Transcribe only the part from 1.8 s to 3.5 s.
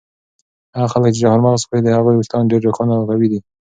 د هغوی ویښتان ډېر روښانه او قوي وي.